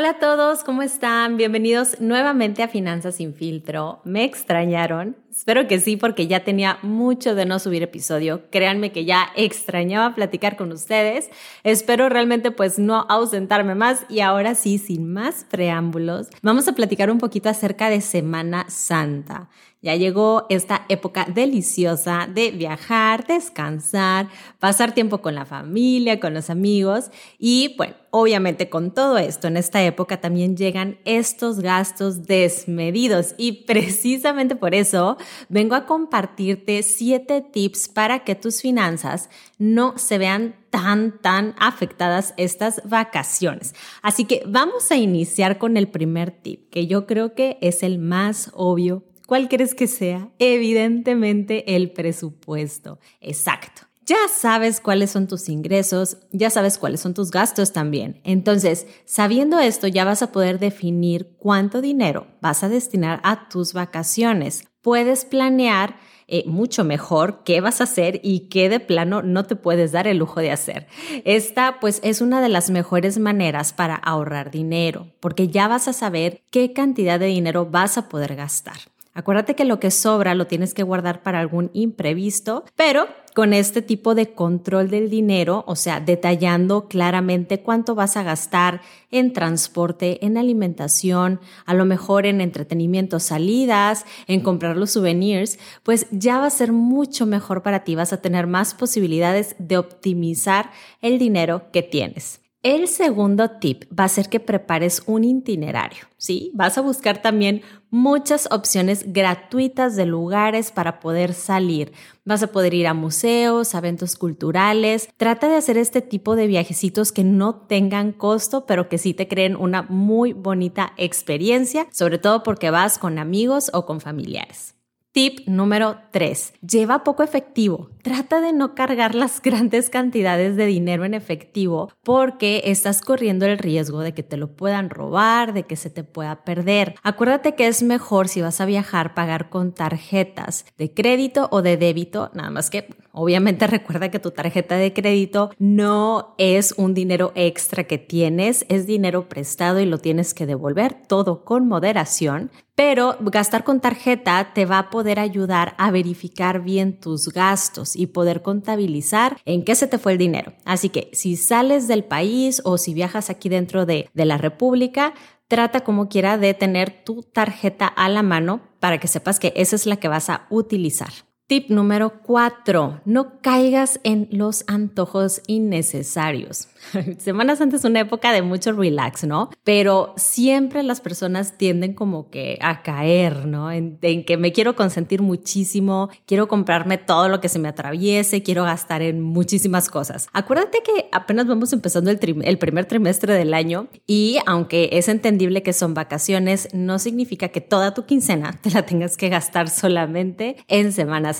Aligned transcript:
Hola 0.00 0.12
a 0.12 0.18
todos, 0.18 0.64
¿cómo 0.64 0.80
están? 0.80 1.36
Bienvenidos 1.36 2.00
nuevamente 2.00 2.62
a 2.62 2.68
Finanzas 2.68 3.16
sin 3.16 3.34
filtro. 3.34 4.00
¿Me 4.04 4.24
extrañaron? 4.24 5.14
Espero 5.30 5.68
que 5.68 5.78
sí, 5.78 5.98
porque 5.98 6.26
ya 6.26 6.42
tenía 6.42 6.78
mucho 6.80 7.34
de 7.34 7.44
no 7.44 7.58
subir 7.58 7.82
episodio. 7.82 8.48
Créanme 8.50 8.92
que 8.92 9.04
ya 9.04 9.28
extrañaba 9.36 10.14
platicar 10.14 10.56
con 10.56 10.72
ustedes. 10.72 11.28
Espero 11.64 12.08
realmente 12.08 12.50
pues 12.50 12.78
no 12.78 13.04
ausentarme 13.10 13.74
más 13.74 14.06
y 14.08 14.20
ahora 14.20 14.54
sí, 14.54 14.78
sin 14.78 15.12
más 15.12 15.44
preámbulos, 15.50 16.28
vamos 16.40 16.66
a 16.66 16.72
platicar 16.72 17.10
un 17.10 17.18
poquito 17.18 17.50
acerca 17.50 17.90
de 17.90 18.00
Semana 18.00 18.70
Santa. 18.70 19.50
Ya 19.82 19.96
llegó 19.96 20.44
esta 20.50 20.84
época 20.90 21.26
deliciosa 21.32 22.28
de 22.30 22.50
viajar, 22.50 23.26
descansar, 23.26 24.28
pasar 24.58 24.92
tiempo 24.92 25.22
con 25.22 25.34
la 25.34 25.46
familia, 25.46 26.20
con 26.20 26.34
los 26.34 26.50
amigos 26.50 27.10
y 27.38 27.74
bueno, 27.78 27.94
obviamente 28.10 28.68
con 28.68 28.92
todo 28.92 29.16
esto 29.16 29.48
en 29.48 29.56
esta 29.56 29.82
época 29.82 30.20
también 30.20 30.54
llegan 30.54 30.98
estos 31.06 31.60
gastos 31.60 32.26
desmedidos 32.26 33.34
y 33.38 33.52
precisamente 33.66 34.54
por 34.54 34.74
eso 34.74 35.16
vengo 35.48 35.74
a 35.74 35.86
compartirte 35.86 36.82
siete 36.82 37.40
tips 37.40 37.88
para 37.88 38.22
que 38.22 38.34
tus 38.34 38.60
finanzas 38.60 39.30
no 39.56 39.96
se 39.96 40.18
vean 40.18 40.56
tan, 40.68 41.18
tan 41.22 41.54
afectadas 41.58 42.34
estas 42.36 42.82
vacaciones. 42.84 43.74
Así 44.02 44.26
que 44.26 44.42
vamos 44.46 44.90
a 44.90 44.96
iniciar 44.96 45.56
con 45.56 45.78
el 45.78 45.88
primer 45.88 46.30
tip, 46.30 46.68
que 46.68 46.86
yo 46.86 47.06
creo 47.06 47.34
que 47.34 47.56
es 47.62 47.82
el 47.82 47.98
más 47.98 48.50
obvio 48.54 49.04
¿Cuál 49.30 49.48
crees 49.48 49.76
que 49.76 49.86
sea? 49.86 50.28
Evidentemente 50.40 51.76
el 51.76 51.92
presupuesto. 51.92 52.98
Exacto. 53.20 53.82
Ya 54.04 54.16
sabes 54.28 54.80
cuáles 54.80 55.12
son 55.12 55.28
tus 55.28 55.48
ingresos, 55.48 56.16
ya 56.32 56.50
sabes 56.50 56.78
cuáles 56.78 56.98
son 56.98 57.14
tus 57.14 57.30
gastos 57.30 57.72
también. 57.72 58.20
Entonces, 58.24 58.88
sabiendo 59.04 59.60
esto, 59.60 59.86
ya 59.86 60.04
vas 60.04 60.22
a 60.22 60.32
poder 60.32 60.58
definir 60.58 61.36
cuánto 61.38 61.80
dinero 61.80 62.26
vas 62.42 62.64
a 62.64 62.68
destinar 62.68 63.20
a 63.22 63.48
tus 63.48 63.72
vacaciones. 63.72 64.64
Puedes 64.82 65.24
planear 65.24 65.94
eh, 66.26 66.42
mucho 66.48 66.82
mejor 66.82 67.44
qué 67.44 67.60
vas 67.60 67.80
a 67.80 67.84
hacer 67.84 68.18
y 68.24 68.48
qué 68.48 68.68
de 68.68 68.80
plano 68.80 69.22
no 69.22 69.44
te 69.44 69.54
puedes 69.54 69.92
dar 69.92 70.08
el 70.08 70.16
lujo 70.16 70.40
de 70.40 70.50
hacer. 70.50 70.88
Esta 71.24 71.78
pues 71.78 72.00
es 72.02 72.20
una 72.20 72.42
de 72.42 72.48
las 72.48 72.68
mejores 72.68 73.20
maneras 73.20 73.72
para 73.72 73.94
ahorrar 73.94 74.50
dinero, 74.50 75.06
porque 75.20 75.46
ya 75.46 75.68
vas 75.68 75.86
a 75.86 75.92
saber 75.92 76.42
qué 76.50 76.72
cantidad 76.72 77.20
de 77.20 77.26
dinero 77.26 77.66
vas 77.66 77.96
a 77.96 78.08
poder 78.08 78.34
gastar. 78.34 78.78
Acuérdate 79.20 79.54
que 79.54 79.66
lo 79.66 79.80
que 79.80 79.90
sobra 79.90 80.34
lo 80.34 80.46
tienes 80.46 80.72
que 80.72 80.82
guardar 80.82 81.22
para 81.22 81.40
algún 81.40 81.70
imprevisto, 81.74 82.64
pero 82.74 83.06
con 83.34 83.52
este 83.52 83.82
tipo 83.82 84.14
de 84.14 84.32
control 84.32 84.88
del 84.88 85.10
dinero, 85.10 85.62
o 85.66 85.76
sea, 85.76 86.00
detallando 86.00 86.88
claramente 86.88 87.60
cuánto 87.60 87.94
vas 87.94 88.16
a 88.16 88.22
gastar 88.22 88.80
en 89.10 89.34
transporte, 89.34 90.24
en 90.24 90.38
alimentación, 90.38 91.38
a 91.66 91.74
lo 91.74 91.84
mejor 91.84 92.24
en 92.24 92.40
entretenimiento, 92.40 93.20
salidas, 93.20 94.06
en 94.26 94.40
comprar 94.40 94.78
los 94.78 94.92
souvenirs, 94.92 95.58
pues 95.82 96.06
ya 96.10 96.38
va 96.38 96.46
a 96.46 96.50
ser 96.50 96.72
mucho 96.72 97.26
mejor 97.26 97.62
para 97.62 97.84
ti, 97.84 97.96
vas 97.96 98.14
a 98.14 98.22
tener 98.22 98.46
más 98.46 98.72
posibilidades 98.72 99.54
de 99.58 99.76
optimizar 99.76 100.70
el 101.02 101.18
dinero 101.18 101.70
que 101.72 101.82
tienes. 101.82 102.39
El 102.62 102.88
segundo 102.88 103.52
tip 103.52 103.84
va 103.98 104.04
a 104.04 104.08
ser 104.08 104.28
que 104.28 104.38
prepares 104.38 105.02
un 105.06 105.24
itinerario, 105.24 106.04
¿sí? 106.18 106.50
Vas 106.52 106.76
a 106.76 106.82
buscar 106.82 107.22
también 107.22 107.62
muchas 107.88 108.48
opciones 108.50 109.14
gratuitas 109.14 109.96
de 109.96 110.04
lugares 110.04 110.70
para 110.70 111.00
poder 111.00 111.32
salir. 111.32 111.92
Vas 112.26 112.42
a 112.42 112.48
poder 112.48 112.74
ir 112.74 112.86
a 112.86 112.92
museos, 112.92 113.74
a 113.74 113.78
eventos 113.78 114.14
culturales. 114.14 115.08
Trata 115.16 115.48
de 115.48 115.56
hacer 115.56 115.78
este 115.78 116.02
tipo 116.02 116.36
de 116.36 116.48
viajecitos 116.48 117.12
que 117.12 117.24
no 117.24 117.54
tengan 117.54 118.12
costo, 118.12 118.66
pero 118.66 118.90
que 118.90 118.98
sí 118.98 119.14
te 119.14 119.26
creen 119.26 119.56
una 119.56 119.80
muy 119.80 120.34
bonita 120.34 120.92
experiencia, 120.98 121.86
sobre 121.90 122.18
todo 122.18 122.42
porque 122.42 122.68
vas 122.68 122.98
con 122.98 123.18
amigos 123.18 123.70
o 123.72 123.86
con 123.86 124.02
familiares. 124.02 124.74
Tip 125.12 125.40
número 125.48 125.96
3. 126.12 126.52
Lleva 126.60 127.02
poco 127.02 127.24
efectivo. 127.24 127.90
Trata 128.02 128.40
de 128.40 128.52
no 128.52 128.76
cargar 128.76 129.16
las 129.16 129.42
grandes 129.42 129.90
cantidades 129.90 130.54
de 130.54 130.66
dinero 130.66 131.04
en 131.04 131.14
efectivo 131.14 131.90
porque 132.04 132.62
estás 132.66 133.02
corriendo 133.02 133.44
el 133.44 133.58
riesgo 133.58 134.00
de 134.02 134.14
que 134.14 134.22
te 134.22 134.36
lo 134.36 134.54
puedan 134.54 134.88
robar, 134.88 135.52
de 135.52 135.64
que 135.64 135.74
se 135.74 135.90
te 135.90 136.04
pueda 136.04 136.44
perder. 136.44 136.94
Acuérdate 137.02 137.56
que 137.56 137.66
es 137.66 137.82
mejor 137.82 138.28
si 138.28 138.40
vas 138.40 138.60
a 138.60 138.66
viajar 138.66 139.14
pagar 139.14 139.50
con 139.50 139.72
tarjetas 139.72 140.64
de 140.78 140.94
crédito 140.94 141.48
o 141.50 141.60
de 141.60 141.76
débito, 141.76 142.30
nada 142.32 142.50
más 142.50 142.70
que 142.70 142.88
obviamente 143.10 143.66
recuerda 143.66 144.12
que 144.12 144.20
tu 144.20 144.30
tarjeta 144.30 144.76
de 144.76 144.92
crédito 144.92 145.50
no 145.58 146.36
es 146.38 146.72
un 146.76 146.94
dinero 146.94 147.32
extra 147.34 147.82
que 147.82 147.98
tienes, 147.98 148.64
es 148.68 148.86
dinero 148.86 149.28
prestado 149.28 149.80
y 149.80 149.86
lo 149.86 149.98
tienes 149.98 150.34
que 150.34 150.46
devolver 150.46 150.94
todo 151.08 151.44
con 151.44 151.66
moderación 151.66 152.52
pero 152.80 153.18
gastar 153.20 153.62
con 153.62 153.78
tarjeta 153.78 154.54
te 154.54 154.64
va 154.64 154.78
a 154.78 154.88
poder 154.88 155.18
ayudar 155.18 155.74
a 155.76 155.90
verificar 155.90 156.62
bien 156.62 156.98
tus 156.98 157.28
gastos 157.28 157.94
y 157.94 158.06
poder 158.06 158.40
contabilizar 158.40 159.36
en 159.44 159.66
qué 159.66 159.74
se 159.74 159.86
te 159.86 159.98
fue 159.98 160.12
el 160.12 160.18
dinero. 160.18 160.54
Así 160.64 160.88
que 160.88 161.10
si 161.12 161.36
sales 161.36 161.88
del 161.88 162.04
país 162.04 162.62
o 162.64 162.78
si 162.78 162.94
viajas 162.94 163.28
aquí 163.28 163.50
dentro 163.50 163.84
de, 163.84 164.08
de 164.14 164.24
la 164.24 164.38
República, 164.38 165.12
trata 165.46 165.80
como 165.80 166.08
quiera 166.08 166.38
de 166.38 166.54
tener 166.54 167.04
tu 167.04 167.22
tarjeta 167.22 167.86
a 167.86 168.08
la 168.08 168.22
mano 168.22 168.62
para 168.80 168.96
que 168.96 169.08
sepas 169.08 169.38
que 169.38 169.52
esa 169.56 169.76
es 169.76 169.84
la 169.84 169.96
que 169.96 170.08
vas 170.08 170.30
a 170.30 170.46
utilizar. 170.48 171.10
Tip 171.50 171.68
número 171.68 172.22
cuatro, 172.22 173.00
no 173.04 173.40
caigas 173.40 173.98
en 174.04 174.28
los 174.30 174.62
antojos 174.68 175.42
innecesarios. 175.48 176.68
Semana 177.18 177.56
Santa 177.56 177.74
es 177.74 177.84
una 177.84 177.98
época 177.98 178.32
de 178.32 178.40
mucho 178.40 178.70
relax, 178.70 179.24
¿no? 179.24 179.50
Pero 179.64 180.14
siempre 180.16 180.84
las 180.84 181.00
personas 181.00 181.58
tienden 181.58 181.94
como 181.94 182.30
que 182.30 182.56
a 182.62 182.82
caer, 182.82 183.46
¿no? 183.46 183.72
En, 183.72 183.98
que 183.98 184.36
me 184.36 184.52
quiero 184.52 184.76
consentir 184.76 185.22
muchísimo, 185.22 186.08
quiero 186.24 186.46
comprarme 186.46 186.98
todo 186.98 187.28
lo 187.28 187.40
que 187.40 187.48
se 187.48 187.58
me 187.58 187.66
atraviese, 187.66 188.44
quiero 188.44 188.62
gastar 188.62 189.02
en 189.02 189.20
muchísimas 189.20 189.88
cosas. 189.88 190.28
Acuérdate 190.32 190.84
que 190.84 191.08
apenas 191.10 191.48
vamos 191.48 191.72
empezando 191.72 192.12
el, 192.12 192.20
el 192.44 192.58
primer 192.58 192.84
trimestre 192.84 193.34
del 193.34 193.54
año 193.54 193.88
y 194.06 194.38
aunque 194.46 194.90
es 194.92 195.08
entendible 195.08 195.64
que 195.64 195.72
son 195.72 195.94
vacaciones, 195.94 196.68
no 196.72 197.00
significa 197.00 197.48
que 197.48 197.60
toda 197.60 197.92
tu 197.92 198.06
quincena 198.06 198.56
te 198.62 198.70
la 198.70 198.82
tengas 198.86 199.16
que 199.16 199.28
gastar 199.28 199.68
solamente 199.68 200.56
en 200.68 200.92
Semana 200.92 201.34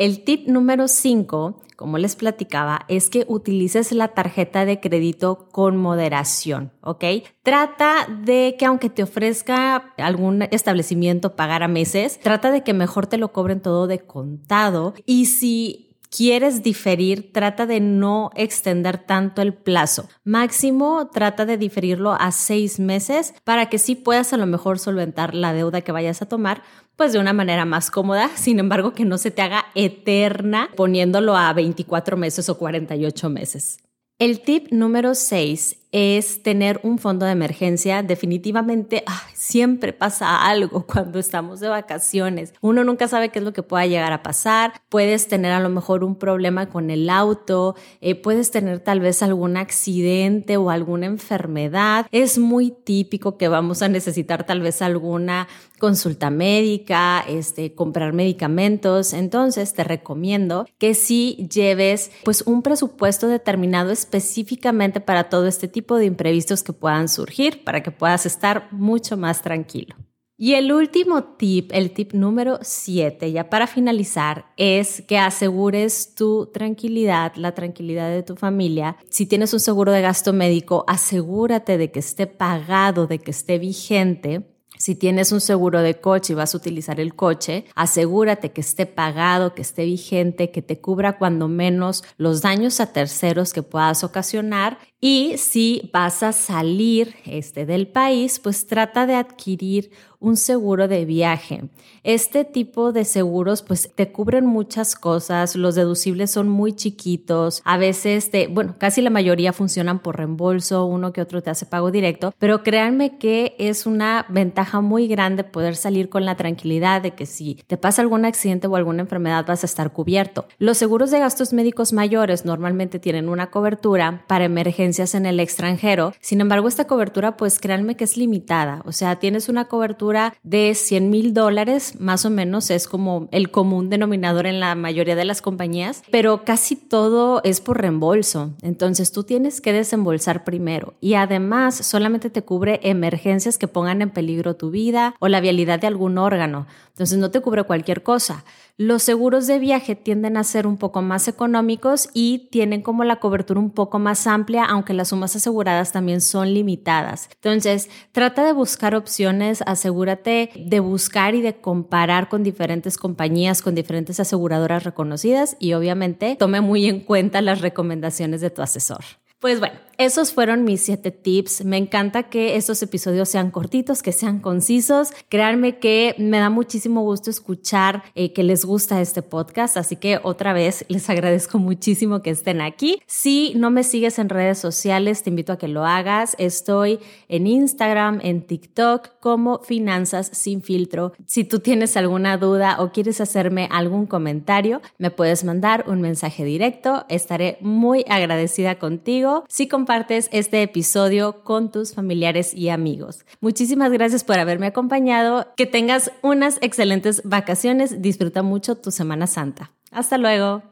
El 0.00 0.24
tip 0.24 0.48
número 0.48 0.88
5, 0.88 1.60
como 1.76 1.98
les 1.98 2.16
platicaba, 2.16 2.86
es 2.88 3.10
que 3.10 3.26
utilices 3.28 3.92
la 3.92 4.08
tarjeta 4.08 4.64
de 4.64 4.80
crédito 4.80 5.48
con 5.52 5.76
moderación, 5.76 6.72
¿ok? 6.80 7.04
Trata 7.42 8.06
de 8.24 8.56
que 8.58 8.64
aunque 8.64 8.88
te 8.88 9.02
ofrezca 9.02 9.92
algún 9.98 10.40
establecimiento 10.50 11.36
pagar 11.36 11.62
a 11.62 11.68
meses, 11.68 12.18
trata 12.18 12.50
de 12.50 12.62
que 12.62 12.72
mejor 12.72 13.08
te 13.08 13.18
lo 13.18 13.32
cobren 13.32 13.60
todo 13.60 13.86
de 13.86 13.98
contado 13.98 14.94
y 15.04 15.26
si 15.26 15.89
quieres 16.10 16.62
diferir, 16.62 17.32
trata 17.32 17.66
de 17.66 17.80
no 17.80 18.30
extender 18.34 18.98
tanto 18.98 19.42
el 19.42 19.54
plazo. 19.54 20.08
Máximo, 20.24 21.08
trata 21.12 21.46
de 21.46 21.56
diferirlo 21.56 22.12
a 22.12 22.32
seis 22.32 22.78
meses 22.78 23.34
para 23.44 23.66
que 23.70 23.78
sí 23.78 23.94
puedas 23.94 24.32
a 24.32 24.36
lo 24.36 24.46
mejor 24.46 24.78
solventar 24.78 25.34
la 25.34 25.52
deuda 25.52 25.80
que 25.80 25.92
vayas 25.92 26.20
a 26.20 26.26
tomar, 26.26 26.62
pues 26.96 27.12
de 27.12 27.18
una 27.18 27.32
manera 27.32 27.64
más 27.64 27.90
cómoda, 27.90 28.28
sin 28.34 28.58
embargo 28.58 28.92
que 28.92 29.04
no 29.04 29.16
se 29.18 29.30
te 29.30 29.42
haga 29.42 29.66
eterna 29.74 30.68
poniéndolo 30.76 31.36
a 31.36 31.52
24 31.52 32.16
meses 32.16 32.48
o 32.48 32.58
48 32.58 33.30
meses. 33.30 33.78
El 34.18 34.40
tip 34.40 34.70
número 34.70 35.14
6 35.14 35.79
es 35.92 36.42
tener 36.42 36.80
un 36.82 36.98
fondo 36.98 37.26
de 37.26 37.32
emergencia. 37.32 38.02
Definitivamente 38.02 39.04
siempre 39.34 39.92
pasa 39.92 40.46
algo 40.46 40.86
cuando 40.92 41.18
estamos 41.18 41.60
de 41.60 41.68
vacaciones. 41.68 42.54
Uno 42.60 42.84
nunca 42.84 43.08
sabe 43.08 43.30
qué 43.30 43.38
es 43.40 43.44
lo 43.44 43.52
que 43.52 43.62
pueda 43.62 43.86
llegar 43.86 44.12
a 44.12 44.22
pasar. 44.22 44.74
Puedes 44.88 45.28
tener 45.28 45.52
a 45.52 45.60
lo 45.60 45.68
mejor 45.68 46.04
un 46.04 46.16
problema 46.16 46.68
con 46.68 46.90
el 46.90 47.10
auto, 47.10 47.74
eh, 48.00 48.14
puedes 48.14 48.50
tener 48.50 48.80
tal 48.80 49.00
vez 49.00 49.22
algún 49.22 49.56
accidente 49.56 50.56
o 50.56 50.70
alguna 50.70 51.06
enfermedad. 51.06 52.06
Es 52.12 52.38
muy 52.38 52.70
típico 52.70 53.36
que 53.36 53.48
vamos 53.48 53.82
a 53.82 53.88
necesitar 53.88 54.44
tal 54.44 54.60
vez 54.60 54.82
alguna 54.82 55.48
consulta 55.78 56.30
médica, 56.30 57.24
este, 57.26 57.74
comprar 57.74 58.12
medicamentos. 58.12 59.12
Entonces 59.12 59.72
te 59.74 59.82
recomiendo 59.82 60.66
que 60.78 60.94
si 60.94 61.48
lleves 61.50 62.12
pues 62.22 62.42
un 62.42 62.62
presupuesto 62.62 63.26
determinado 63.26 63.90
específicamente 63.90 65.00
para 65.00 65.28
todo 65.28 65.46
este 65.46 65.66
tipo 65.66 65.79
de 65.86 66.06
imprevistos 66.06 66.62
que 66.62 66.72
puedan 66.72 67.08
surgir 67.08 67.64
para 67.64 67.82
que 67.82 67.90
puedas 67.90 68.26
estar 68.26 68.68
mucho 68.72 69.16
más 69.16 69.42
tranquilo. 69.42 69.96
Y 70.42 70.54
el 70.54 70.72
último 70.72 71.22
tip, 71.36 71.70
el 71.70 71.90
tip 71.90 72.14
número 72.14 72.60
7, 72.62 73.30
ya 73.30 73.50
para 73.50 73.66
finalizar, 73.66 74.46
es 74.56 75.02
que 75.02 75.18
asegures 75.18 76.14
tu 76.14 76.46
tranquilidad, 76.46 77.34
la 77.34 77.52
tranquilidad 77.52 78.08
de 78.08 78.22
tu 78.22 78.36
familia. 78.36 78.96
Si 79.10 79.26
tienes 79.26 79.52
un 79.52 79.60
seguro 79.60 79.92
de 79.92 80.00
gasto 80.00 80.32
médico, 80.32 80.84
asegúrate 80.88 81.76
de 81.76 81.90
que 81.90 81.98
esté 81.98 82.26
pagado, 82.26 83.06
de 83.06 83.18
que 83.18 83.32
esté 83.32 83.58
vigente 83.58 84.46
si 84.80 84.94
tienes 84.94 85.30
un 85.30 85.42
seguro 85.42 85.82
de 85.82 86.00
coche 86.00 86.32
y 86.32 86.36
vas 86.36 86.54
a 86.54 86.56
utilizar 86.56 87.00
el 87.00 87.14
coche, 87.14 87.66
asegúrate 87.74 88.52
que 88.52 88.62
esté 88.62 88.86
pagado, 88.86 89.54
que 89.54 89.60
esté 89.60 89.84
vigente, 89.84 90.50
que 90.50 90.62
te 90.62 90.80
cubra 90.80 91.18
cuando 91.18 91.48
menos 91.48 92.02
los 92.16 92.40
daños 92.40 92.80
a 92.80 92.90
terceros 92.90 93.52
que 93.52 93.62
puedas 93.62 94.04
ocasionar. 94.04 94.78
Y 95.00 95.38
si 95.38 95.88
vas 95.94 96.22
a 96.22 96.32
salir 96.32 97.14
este, 97.24 97.64
del 97.64 97.88
país, 97.88 98.38
pues 98.38 98.66
trata 98.66 99.06
de 99.06 99.14
adquirir 99.14 99.90
un 100.18 100.36
seguro 100.36 100.86
de 100.86 101.06
viaje. 101.06 101.70
Este 102.02 102.44
tipo 102.44 102.92
de 102.92 103.06
seguros 103.06 103.62
pues 103.62 103.90
te 103.94 104.12
cubren 104.12 104.44
muchas 104.44 104.94
cosas, 104.94 105.56
los 105.56 105.74
deducibles 105.74 106.30
son 106.30 106.46
muy 106.46 106.74
chiquitos, 106.74 107.62
a 107.64 107.78
veces 107.78 108.30
te, 108.30 108.46
bueno, 108.46 108.74
casi 108.78 109.00
la 109.00 109.08
mayoría 109.08 109.54
funcionan 109.54 109.98
por 110.00 110.18
reembolso, 110.18 110.84
uno 110.84 111.14
que 111.14 111.22
otro 111.22 111.42
te 111.42 111.48
hace 111.48 111.64
pago 111.64 111.90
directo, 111.90 112.34
pero 112.38 112.62
créanme 112.62 113.16
que 113.16 113.54
es 113.58 113.86
una 113.86 114.26
ventaja 114.28 114.82
muy 114.82 115.08
grande 115.08 115.42
poder 115.42 115.74
salir 115.74 116.10
con 116.10 116.26
la 116.26 116.36
tranquilidad 116.36 117.00
de 117.00 117.12
que 117.12 117.24
si 117.24 117.54
te 117.66 117.78
pasa 117.78 118.02
algún 118.02 118.26
accidente 118.26 118.66
o 118.66 118.76
alguna 118.76 119.00
enfermedad 119.00 119.46
vas 119.46 119.62
a 119.62 119.66
estar 119.66 119.90
cubierto. 119.90 120.46
Los 120.58 120.76
seguros 120.76 121.10
de 121.10 121.18
gastos 121.18 121.54
médicos 121.54 121.94
mayores 121.94 122.44
normalmente 122.44 122.98
tienen 122.98 123.30
una 123.30 123.50
cobertura 123.50 124.24
para 124.26 124.44
emergencias 124.44 124.89
en 124.98 125.26
el 125.26 125.40
extranjero, 125.40 126.12
sin 126.20 126.40
embargo 126.40 126.68
esta 126.68 126.86
cobertura 126.86 127.36
pues 127.36 127.60
créanme 127.60 127.96
que 127.96 128.04
es 128.04 128.16
limitada, 128.16 128.82
o 128.84 128.92
sea, 128.92 129.16
tienes 129.16 129.48
una 129.48 129.66
cobertura 129.66 130.34
de 130.42 130.74
100 130.74 131.10
mil 131.10 131.32
dólares, 131.32 132.00
más 132.00 132.24
o 132.24 132.30
menos 132.30 132.70
es 132.70 132.88
como 132.88 133.28
el 133.30 133.50
común 133.50 133.88
denominador 133.88 134.46
en 134.46 134.58
la 134.58 134.74
mayoría 134.74 135.14
de 135.14 135.24
las 135.24 135.42
compañías, 135.42 136.02
pero 136.10 136.44
casi 136.44 136.76
todo 136.76 137.40
es 137.44 137.60
por 137.60 137.80
reembolso. 137.80 138.50
Entonces 138.62 139.12
tú 139.12 139.22
tienes 139.22 139.60
que 139.60 139.72
desembolsar 139.72 140.44
primero 140.44 140.94
y 141.00 141.14
además 141.14 141.76
solamente 141.76 142.30
te 142.30 142.42
cubre 142.42 142.80
emergencias 142.82 143.58
que 143.58 143.68
pongan 143.68 144.02
en 144.02 144.10
peligro 144.10 144.56
tu 144.56 144.70
vida 144.70 145.14
o 145.20 145.28
la 145.28 145.40
vialidad 145.40 145.80
de 145.80 145.86
algún 145.86 146.18
órgano. 146.18 146.66
Entonces 146.88 147.18
no 147.18 147.30
te 147.30 147.40
cubre 147.40 147.62
cualquier 147.62 148.02
cosa. 148.02 148.44
Los 148.76 149.02
seguros 149.02 149.46
de 149.46 149.58
viaje 149.58 149.94
tienden 149.94 150.38
a 150.38 150.42
ser 150.42 150.66
un 150.66 150.78
poco 150.78 151.02
más 151.02 151.28
económicos 151.28 152.08
y 152.14 152.48
tienen 152.50 152.80
como 152.80 153.04
la 153.04 153.16
cobertura 153.16 153.60
un 153.60 153.70
poco 153.72 153.98
más 153.98 154.26
amplia, 154.26 154.64
aunque 154.64 154.79
las 154.92 155.08
sumas 155.08 155.36
aseguradas 155.36 155.92
también 155.92 156.20
son 156.20 156.52
limitadas. 156.54 157.28
Entonces, 157.34 157.88
trata 158.12 158.44
de 158.44 158.52
buscar 158.52 158.94
opciones, 158.94 159.62
asegúrate 159.66 160.50
de 160.56 160.80
buscar 160.80 161.34
y 161.34 161.40
de 161.40 161.60
comparar 161.60 162.28
con 162.28 162.42
diferentes 162.42 162.96
compañías, 162.96 163.62
con 163.62 163.74
diferentes 163.74 164.20
aseguradoras 164.20 164.84
reconocidas 164.84 165.56
y 165.58 165.72
obviamente 165.74 166.36
tome 166.36 166.60
muy 166.60 166.86
en 166.86 167.00
cuenta 167.00 167.40
las 167.40 167.60
recomendaciones 167.60 168.40
de 168.40 168.50
tu 168.50 168.62
asesor. 168.62 169.04
Pues 169.40 169.58
bueno, 169.58 169.76
esos 170.00 170.32
fueron 170.32 170.64
mis 170.64 170.80
siete 170.80 171.10
tips. 171.10 171.62
Me 171.66 171.76
encanta 171.76 172.30
que 172.30 172.56
estos 172.56 172.82
episodios 172.82 173.28
sean 173.28 173.50
cortitos, 173.50 174.02
que 174.02 174.12
sean 174.12 174.40
concisos. 174.40 175.10
Créanme 175.28 175.78
que 175.78 176.14
me 176.16 176.38
da 176.38 176.48
muchísimo 176.48 177.02
gusto 177.02 177.28
escuchar 177.28 178.02
eh, 178.14 178.32
que 178.32 178.42
les 178.42 178.64
gusta 178.64 179.02
este 179.02 179.20
podcast, 179.20 179.76
así 179.76 179.96
que 179.96 180.18
otra 180.22 180.54
vez 180.54 180.86
les 180.88 181.10
agradezco 181.10 181.58
muchísimo 181.58 182.22
que 182.22 182.30
estén 182.30 182.62
aquí. 182.62 183.02
Si 183.06 183.52
no 183.56 183.70
me 183.70 183.84
sigues 183.84 184.18
en 184.18 184.30
redes 184.30 184.58
sociales, 184.58 185.22
te 185.22 185.28
invito 185.28 185.52
a 185.52 185.58
que 185.58 185.68
lo 185.68 185.84
hagas. 185.84 186.34
Estoy 186.38 186.98
en 187.28 187.46
Instagram, 187.46 188.20
en 188.22 188.46
TikTok 188.46 189.20
como 189.20 189.58
Finanzas 189.58 190.30
sin 190.32 190.62
filtro. 190.62 191.12
Si 191.26 191.44
tú 191.44 191.58
tienes 191.58 191.98
alguna 191.98 192.38
duda 192.38 192.76
o 192.80 192.90
quieres 192.90 193.20
hacerme 193.20 193.68
algún 193.70 194.06
comentario, 194.06 194.80
me 194.96 195.10
puedes 195.10 195.44
mandar 195.44 195.84
un 195.88 196.00
mensaje 196.00 196.42
directo. 196.42 197.04
Estaré 197.10 197.58
muy 197.60 198.02
agradecida 198.08 198.78
contigo. 198.78 199.44
Si 199.46 199.68
compartes 199.90 200.28
este 200.30 200.62
episodio 200.62 201.42
con 201.42 201.72
tus 201.72 201.94
familiares 201.94 202.54
y 202.54 202.68
amigos. 202.68 203.24
Muchísimas 203.40 203.90
gracias 203.90 204.22
por 204.22 204.38
haberme 204.38 204.68
acompañado. 204.68 205.48
Que 205.56 205.66
tengas 205.66 206.12
unas 206.22 206.58
excelentes 206.60 207.22
vacaciones. 207.24 208.00
Disfruta 208.00 208.44
mucho 208.44 208.76
tu 208.76 208.92
Semana 208.92 209.26
Santa. 209.26 209.72
Hasta 209.90 210.16
luego. 210.16 210.62